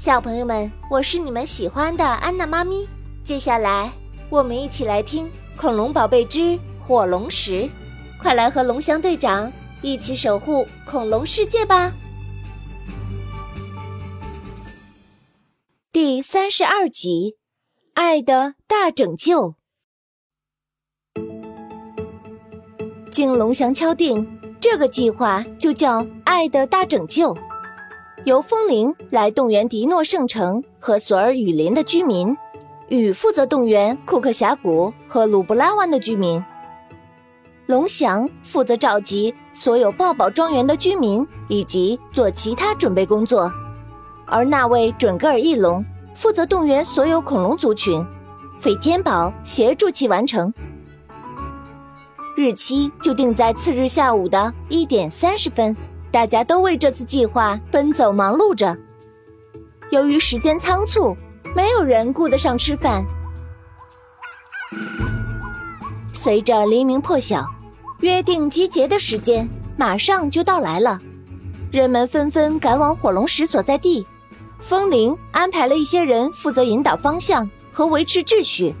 [0.00, 2.88] 小朋友们，我是你们喜欢的安娜妈咪。
[3.22, 3.92] 接下来，
[4.30, 5.26] 我们一起来听
[5.58, 7.64] 《恐龙宝贝之火龙石》，
[8.18, 9.52] 快来和龙翔队长
[9.82, 11.92] 一起守护恐龙世界吧！
[15.92, 17.36] 第三十二集，
[17.92, 19.54] 《爱的大拯救》。
[23.10, 24.26] 经龙翔敲定，
[24.58, 27.36] 这个计划就叫“爱的大拯救”。
[28.24, 32.36] 由风铃来动员迪诺圣城和索尔雨林的居民，
[32.88, 36.42] 雨负责动员库克峡谷和鲁布拉湾的居民，
[37.64, 43.50] 龙翔负责召集所有抱抱庄园的居民以及做其他准备工作，
[44.26, 45.82] 而那位准格尔翼龙
[46.14, 48.04] 负责动员所有恐龙族群，
[48.58, 50.52] 费天宝协助其完成。
[52.36, 55.74] 日期就定在次日下午的一点三十分。
[56.10, 58.76] 大家都为这次计划奔走忙碌着。
[59.90, 61.16] 由于时间仓促，
[61.54, 63.04] 没有人顾得上吃饭。
[66.12, 67.46] 随着黎明破晓，
[68.00, 71.00] 约定集结的时间马上就到来了。
[71.72, 74.04] 人们纷纷赶往火龙石所在地。
[74.60, 78.74] 风铃安排了一些人负责引导方向和维持秩序。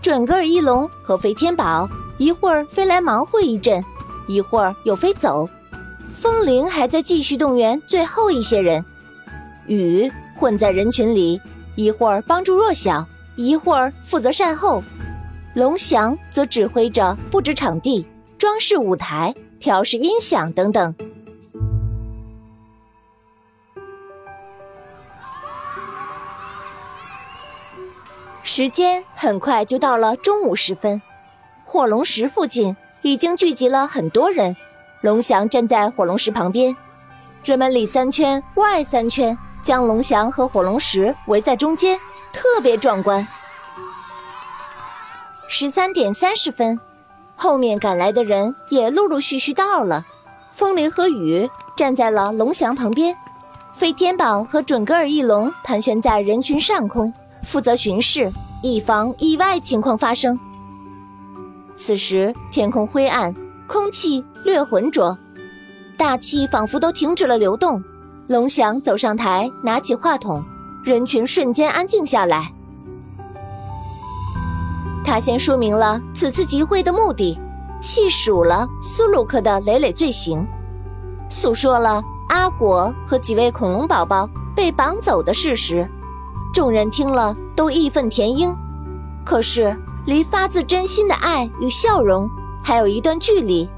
[0.00, 3.84] 准格尔翼龙和飞天宝一会儿飞来忙活一阵，
[4.26, 5.48] 一会儿又飞走。
[6.14, 8.84] 风铃还在继续动员最后一些人，
[9.66, 11.40] 雨混在人群里，
[11.76, 14.82] 一会儿帮助弱小，一会儿负责善后。
[15.54, 18.06] 龙翔则指挥着布置场地、
[18.38, 20.94] 装饰舞台、调试音响等等。
[28.42, 31.00] 时间很快就到了中午时分，
[31.64, 34.54] 火龙石附近已经聚集了很多人。
[35.00, 36.76] 龙翔站在火龙石旁边，
[37.42, 41.98] 人们里三圈外三圈，将龙翔和火龙石围在中间，
[42.34, 43.26] 特别壮观。
[45.48, 46.78] 十三点三十分，
[47.34, 50.04] 后面赶来的人也陆陆续续到了。
[50.52, 53.16] 风铃和雨站在了龙翔旁边，
[53.72, 57.10] 飞天宝和准格尔翼龙盘旋在人群上空，
[57.44, 58.30] 负责巡视，
[58.62, 60.38] 以防意外情况发生。
[61.74, 63.34] 此时天空灰暗。
[63.72, 65.16] 空气略浑浊，
[65.96, 67.80] 大气仿佛都停止了流动。
[68.26, 70.44] 龙翔走上台，拿起话筒，
[70.82, 72.52] 人群瞬间安静下来。
[75.04, 77.38] 他先说明了此次集会的目的，
[77.80, 80.44] 细数了苏鲁克的累累罪行，
[81.28, 85.88] 诉说了阿果和几位恐龙宝宝被绑走的事实。
[86.52, 88.52] 众人听了都义愤填膺，
[89.24, 89.76] 可是
[90.06, 92.28] 离发自真心的爱与笑容。
[92.62, 93.68] 还有一段距离，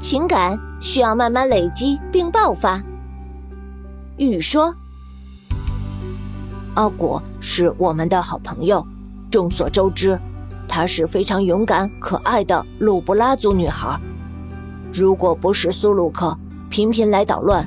[0.00, 2.82] 情感需要慢慢累积并爆发。
[4.16, 4.74] 雨说
[6.74, 8.84] ：“阿果是我们的好朋友，
[9.30, 10.18] 众所周知，
[10.68, 14.00] 她是非常勇敢可爱的鲁布拉族女孩。
[14.92, 16.36] 如果不是苏鲁克
[16.70, 17.64] 频频来捣乱，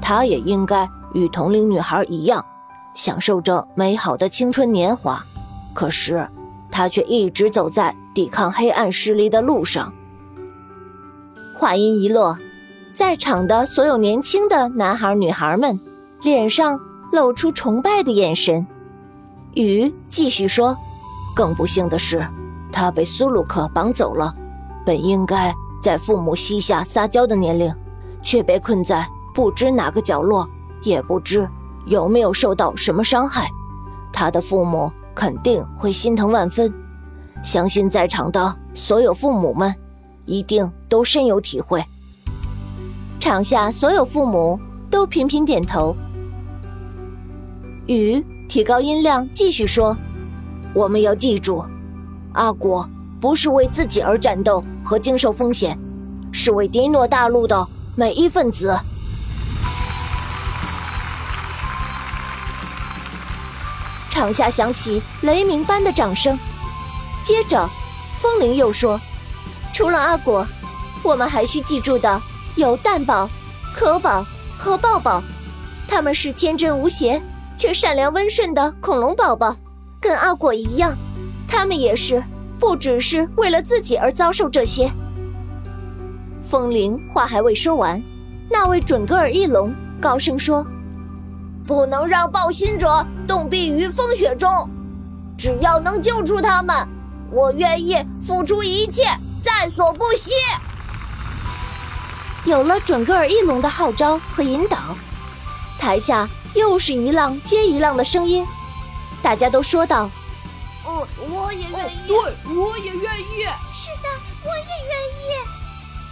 [0.00, 2.44] 她也应该与同龄女孩一样，
[2.94, 5.24] 享受着美好的青春年华。
[5.74, 6.28] 可是，
[6.80, 9.92] 他却一直走在……”抵抗黑暗势力的路上。
[11.56, 12.36] 话音一落，
[12.92, 15.78] 在场的所有年轻的男孩女孩们
[16.22, 16.80] 脸上
[17.12, 18.66] 露出崇拜的眼神。
[19.54, 20.76] 雨继续说
[21.36, 22.26] ：“更不幸的是，
[22.72, 24.34] 他被苏鲁克绑走了。
[24.84, 27.72] 本应该在父母膝下撒娇的年龄，
[28.22, 30.48] 却被困在不知哪个角落，
[30.82, 31.48] 也不知
[31.86, 33.48] 有没有受到什么伤害。
[34.12, 34.90] 他的父母
[35.20, 36.72] 肯定会心疼万分。”
[37.44, 39.74] 相信在场的所有父母们，
[40.24, 41.84] 一定都深有体会。
[43.18, 44.58] 场下所有父母
[44.90, 45.94] 都频频点头。
[47.86, 49.94] 雨提高音量继续说
[50.72, 51.62] ：“我们要记住，
[52.32, 52.88] 阿果
[53.20, 55.78] 不是为自己而战斗和经受风险，
[56.32, 58.74] 是为迪诺大陆的每一份子。”
[64.20, 66.38] 场下响起雷鸣般的掌声。
[67.24, 67.66] 接着，
[68.18, 69.00] 风铃又说
[69.72, 70.46] ：“除了阿果，
[71.02, 72.20] 我们还需记住的
[72.54, 73.30] 有蛋宝、
[73.74, 74.26] 可宝
[74.58, 75.22] 和抱抱。
[75.88, 77.22] 他们是天真无邪
[77.56, 79.56] 却善良温顺的恐龙宝宝，
[79.98, 80.94] 跟阿果一样，
[81.48, 82.22] 他们也是
[82.58, 84.92] 不只是为了自己而遭受这些。”
[86.44, 88.02] 风铃话还未说完，
[88.50, 90.66] 那位准格尔翼龙高声说
[91.66, 94.68] ：“不能让暴心者冻毙于风雪中，
[95.38, 96.76] 只要能救出他们。”
[97.32, 99.04] 我愿意付出一切，
[99.40, 100.32] 在所不惜。
[102.44, 104.96] 有了准格尔翼龙的号召和引导，
[105.78, 108.44] 台下又是一浪接一浪的声音，
[109.22, 110.10] 大家都说道
[110.84, 111.98] ：“哦，我也愿意。
[112.08, 112.16] ”“对，
[112.52, 113.44] 我也愿意。
[113.72, 114.08] ”“是的，
[114.42, 115.46] 我也愿意。”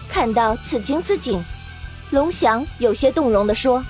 [0.08, 1.42] 看到此情此景，
[2.10, 3.84] 龙翔有些动容地说：“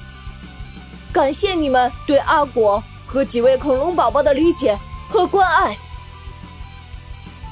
[1.12, 4.78] 感谢你们对阿果和几位恐龙宝宝的理解
[5.08, 5.76] 和关爱。”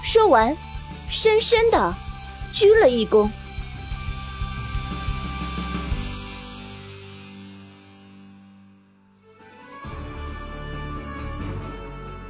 [0.02, 0.56] 说完，
[1.08, 1.94] 深深的
[2.52, 3.28] 鞠了一躬。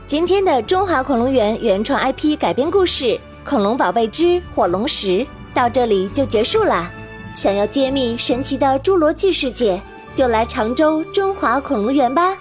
[0.06, 3.05] 今天的中华恐龙园原创 IP 改编故事
[3.44, 5.06] 《恐龙宝贝之火龙石》
[5.52, 6.88] 到这里就结束啦。
[7.34, 9.82] 想要揭秘神奇的侏罗纪世界，
[10.17, 12.35] 就来常州中华恐龙园吧。